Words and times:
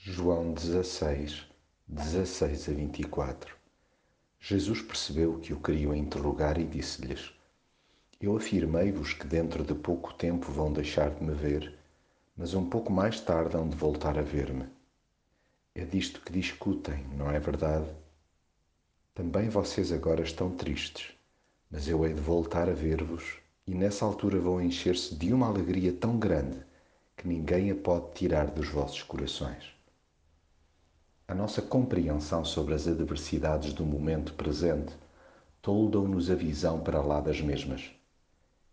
João 0.00 0.52
16, 0.52 1.44
16 1.88 2.68
a 2.68 2.72
24 2.72 3.56
Jesus 4.38 4.80
percebeu 4.80 5.40
que 5.40 5.52
o 5.52 5.60
queriam 5.60 5.92
interrogar 5.92 6.56
e 6.56 6.64
disse-lhes: 6.64 7.34
Eu 8.20 8.36
afirmei-vos 8.36 9.12
que 9.12 9.26
dentro 9.26 9.64
de 9.64 9.74
pouco 9.74 10.14
tempo 10.14 10.52
vão 10.52 10.72
deixar 10.72 11.10
de 11.10 11.24
me 11.24 11.34
ver, 11.34 11.76
mas 12.36 12.54
um 12.54 12.70
pouco 12.70 12.92
mais 12.92 13.20
tarde 13.20 13.56
hão 13.56 13.68
de 13.68 13.74
voltar 13.76 14.16
a 14.16 14.22
ver-me. 14.22 14.66
É 15.74 15.84
disto 15.84 16.20
que 16.20 16.32
discutem, 16.32 17.04
não 17.16 17.28
é 17.28 17.40
verdade? 17.40 17.90
Também 19.12 19.48
vocês 19.48 19.90
agora 19.90 20.22
estão 20.22 20.54
tristes, 20.54 21.12
mas 21.68 21.88
eu 21.88 22.06
hei 22.06 22.14
de 22.14 22.20
voltar 22.20 22.68
a 22.68 22.72
ver-vos 22.72 23.38
e 23.66 23.74
nessa 23.74 24.04
altura 24.04 24.38
vão 24.38 24.62
encher-se 24.62 25.12
de 25.16 25.32
uma 25.32 25.48
alegria 25.48 25.92
tão 25.92 26.16
grande 26.16 26.64
que 27.16 27.26
ninguém 27.26 27.72
a 27.72 27.74
pode 27.74 28.12
tirar 28.12 28.46
dos 28.46 28.68
vossos 28.68 29.02
corações. 29.02 29.76
A 31.30 31.34
nossa 31.34 31.60
compreensão 31.60 32.42
sobre 32.42 32.72
as 32.72 32.88
adversidades 32.88 33.74
do 33.74 33.84
momento 33.84 34.32
presente 34.32 34.94
toldam-nos 35.60 36.30
a 36.30 36.34
visão 36.34 36.80
para 36.80 37.02
lá 37.02 37.20
das 37.20 37.38
mesmas. 37.38 37.90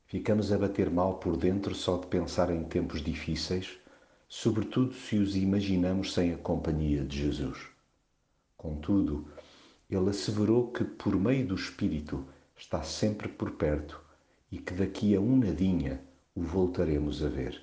Ficamos 0.05 0.53
a 0.53 0.57
bater 0.57 0.89
mal 0.89 1.15
por 1.15 1.35
dentro 1.35 1.75
só 1.75 1.97
de 1.97 2.07
pensar 2.07 2.49
em 2.49 2.63
tempos 2.63 3.01
difíceis, 3.01 3.77
sobretudo 4.29 4.93
se 4.93 5.17
os 5.17 5.35
imaginamos 5.35 6.13
sem 6.13 6.33
a 6.33 6.37
companhia 6.37 7.03
de 7.03 7.23
Jesus. 7.23 7.59
Contudo, 8.55 9.27
ele 9.89 10.09
asseverou 10.09 10.71
que 10.71 10.85
por 10.85 11.13
meio 11.17 11.45
do 11.45 11.55
Espírito 11.55 12.25
está 12.55 12.81
sempre 12.83 13.27
por 13.27 13.51
perto 13.51 14.01
e 14.49 14.59
que 14.59 14.73
daqui 14.73 15.13
a 15.13 15.19
um 15.19 15.35
nadinha 15.35 16.01
o 16.33 16.41
voltaremos 16.41 17.21
a 17.21 17.27
ver. 17.27 17.61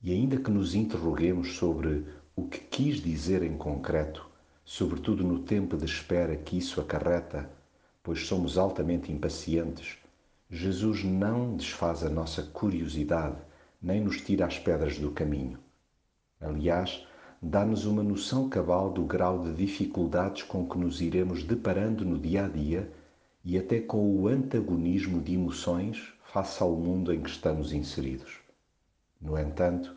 E 0.00 0.12
ainda 0.12 0.36
que 0.36 0.52
nos 0.52 0.76
interroguemos 0.76 1.56
sobre 1.56 2.06
o 2.38 2.46
que 2.46 2.60
quis 2.60 3.00
dizer 3.00 3.42
em 3.42 3.56
concreto, 3.56 4.24
sobretudo 4.64 5.24
no 5.24 5.40
tempo 5.40 5.76
de 5.76 5.84
espera 5.84 6.36
que 6.36 6.56
isso 6.56 6.80
acarreta, 6.80 7.50
pois 8.00 8.28
somos 8.28 8.56
altamente 8.56 9.10
impacientes, 9.10 9.98
Jesus 10.48 11.02
não 11.02 11.56
desfaz 11.56 12.04
a 12.04 12.08
nossa 12.08 12.44
curiosidade 12.44 13.38
nem 13.82 14.00
nos 14.00 14.20
tira 14.20 14.46
as 14.46 14.56
pedras 14.56 15.00
do 15.00 15.10
caminho. 15.10 15.58
Aliás, 16.40 17.04
dá-nos 17.42 17.86
uma 17.86 18.04
noção 18.04 18.48
cabal 18.48 18.92
do 18.92 19.02
grau 19.02 19.42
de 19.42 19.52
dificuldades 19.54 20.44
com 20.44 20.64
que 20.64 20.78
nos 20.78 21.00
iremos 21.00 21.42
deparando 21.42 22.04
no 22.04 22.16
dia 22.16 22.44
a 22.44 22.48
dia 22.48 22.88
e 23.44 23.58
até 23.58 23.80
com 23.80 24.14
o 24.14 24.28
antagonismo 24.28 25.20
de 25.20 25.34
emoções 25.34 26.12
face 26.22 26.62
ao 26.62 26.70
mundo 26.76 27.12
em 27.12 27.20
que 27.20 27.30
estamos 27.30 27.72
inseridos. 27.72 28.38
No 29.20 29.36
entanto, 29.36 29.92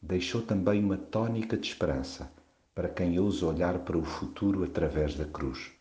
deixou 0.00 0.42
também 0.42 0.82
uma 0.82 0.96
tônica 0.96 1.56
de 1.56 1.68
esperança 1.68 2.30
para 2.74 2.88
quem 2.88 3.18
ousa 3.18 3.44
olhar 3.44 3.80
para 3.80 3.98
o 3.98 4.04
futuro 4.04 4.62
através 4.62 5.16
da 5.16 5.24
cruz. 5.24 5.72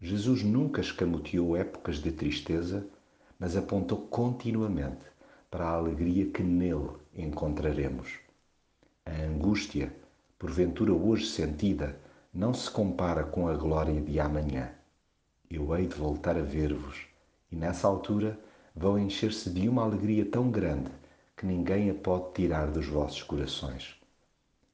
Jesus 0.00 0.44
nunca 0.44 0.80
escamoteou 0.80 1.56
épocas 1.56 1.96
de 1.96 2.12
tristeza, 2.12 2.86
mas 3.38 3.56
apontou 3.56 3.98
continuamente 3.98 5.04
para 5.50 5.66
a 5.66 5.74
alegria 5.74 6.26
que 6.26 6.42
nele 6.42 6.90
encontraremos. 7.12 8.18
A 9.04 9.10
angústia, 9.24 9.92
porventura 10.38 10.92
hoje 10.92 11.26
sentida, 11.26 11.98
não 12.32 12.54
se 12.54 12.70
compara 12.70 13.24
com 13.24 13.48
a 13.48 13.54
glória 13.54 14.00
de 14.00 14.20
amanhã. 14.20 14.70
Eu 15.50 15.74
hei 15.76 15.86
de 15.86 15.96
voltar 15.96 16.36
a 16.36 16.42
ver-vos, 16.42 17.06
e 17.50 17.56
nessa 17.56 17.88
altura 17.88 18.38
vão 18.74 18.98
encher-se 18.98 19.50
de 19.50 19.68
uma 19.68 19.82
alegria 19.82 20.24
tão 20.24 20.50
grande 20.50 20.90
que 21.44 21.48
ninguém 21.48 21.90
a 21.90 21.94
pode 21.94 22.32
tirar 22.32 22.70
dos 22.70 22.86
vossos 22.86 23.22
corações. 23.22 23.94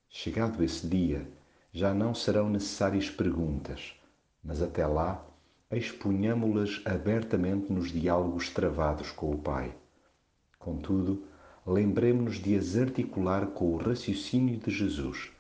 Chegado 0.09 0.63
esse 0.63 0.87
dia, 0.87 1.29
já 1.73 1.93
não 1.93 2.15
serão 2.15 2.49
necessárias 2.49 3.11
perguntas, 3.11 3.93
mas 4.41 4.63
até 4.63 4.87
lá 4.87 5.27
exponhamo-las 5.69 6.81
abertamente 6.85 7.73
nos 7.73 7.91
diálogos 7.91 8.51
travados 8.51 9.11
com 9.11 9.33
o 9.33 9.39
Pai. 9.39 9.75
Contudo, 10.61 11.25
lembremos-nos 11.67 12.37
de 12.37 12.57
as 12.57 12.77
articular 12.77 13.49
com 13.49 13.73
o 13.73 13.77
raciocínio 13.77 14.57
de 14.57 14.71
Jesus, 14.71 15.33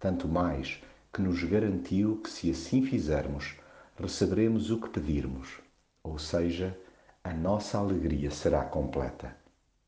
tanto 0.00 0.26
mais 0.26 0.82
que 1.12 1.22
nos 1.22 1.44
garantiu 1.44 2.16
que, 2.16 2.28
se 2.28 2.50
assim 2.50 2.82
fizermos, 2.82 3.54
receberemos 3.96 4.72
o 4.72 4.80
que 4.80 4.88
pedirmos, 4.88 5.60
ou 6.02 6.18
seja, 6.18 6.76
a 7.22 7.32
nossa 7.32 7.78
alegria 7.78 8.32
será 8.32 8.64
completa. 8.64 9.41